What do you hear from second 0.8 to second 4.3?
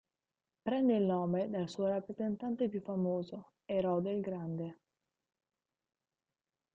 il nome dal suo rappresentante più famoso, Erode il